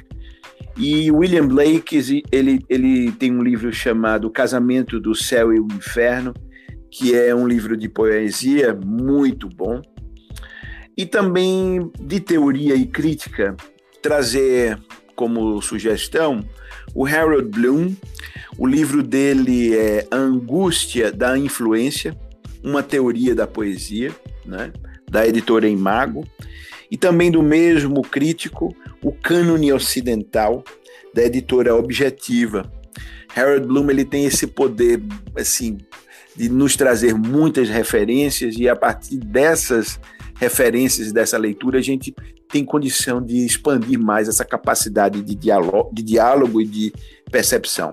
[0.76, 6.32] E William Blake, ele, ele tem um livro chamado Casamento do Céu e o Inferno,
[6.90, 9.80] que é um livro de poesia muito bom.
[10.96, 13.56] E também de teoria e crítica,
[14.02, 14.78] trazer
[15.14, 16.44] como sugestão
[16.94, 17.94] o Harold Bloom.
[18.56, 22.16] O livro dele é A Angústia da Influência,
[22.62, 24.14] uma teoria da poesia,
[24.44, 24.72] né?
[25.08, 26.26] da editora Imago.
[26.90, 30.64] E também do mesmo crítico, o Cânone Ocidental,
[31.14, 32.70] da editora Objetiva.
[33.36, 35.00] Harold Bloom ele tem esse poder
[35.36, 35.78] assim
[36.38, 39.98] de nos trazer muitas referências e a partir dessas
[40.36, 42.14] referências dessa leitura a gente
[42.48, 46.92] tem condição de expandir mais essa capacidade de diálogo, de diálogo e de
[47.28, 47.92] percepção.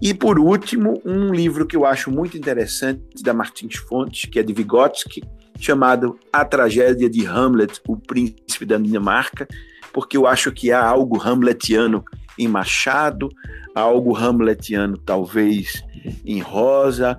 [0.00, 4.42] E por último, um livro que eu acho muito interessante da Martins Fontes, que é
[4.42, 5.22] de Vygotsky,
[5.60, 9.46] chamado A Tragédia de Hamlet, o Príncipe da Dinamarca,
[9.92, 12.02] porque eu acho que há algo hamletiano
[12.38, 13.28] em Machado,
[13.74, 15.84] algo hamletiano talvez
[16.24, 17.16] em Rosa,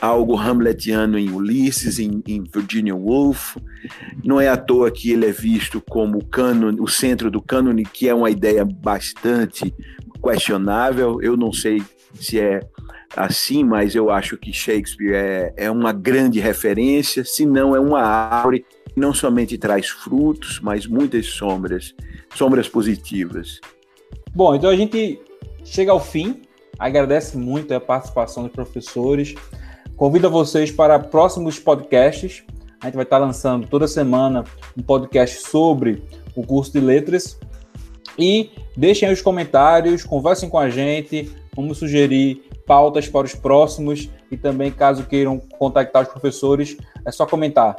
[0.00, 3.56] algo hamletiano em Ulisses, em, em, Virginia Woolf.
[4.24, 7.84] Não é à toa que ele é visto como o, cânone, o centro do cânone,
[7.84, 9.74] que é uma ideia bastante
[10.22, 11.20] questionável.
[11.22, 11.82] Eu não sei
[12.14, 12.60] se é
[13.16, 18.00] assim, mas eu acho que Shakespeare é, é uma grande referência, se não é uma
[18.00, 21.94] árvore que não somente traz frutos, mas muitas sombras,
[22.34, 23.60] sombras positivas.
[24.34, 25.20] Bom, então a gente
[25.64, 26.42] chega ao fim.
[26.78, 29.34] Agradece muito a participação dos professores.
[29.96, 32.44] Convido vocês para próximos podcasts.
[32.82, 34.44] A gente vai estar lançando toda semana
[34.76, 36.02] um podcast sobre
[36.36, 37.40] o curso de letras.
[38.18, 44.10] E deixem aí os comentários, conversem com a gente, vamos sugerir pautas para os próximos
[44.30, 47.74] e também, caso queiram contactar os professores, é só comentar.